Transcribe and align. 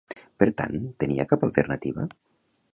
Per 0.43 0.47
tant, 0.61 0.79
tenia 1.05 1.27
cap 1.33 1.45
alternativa? 1.51 2.09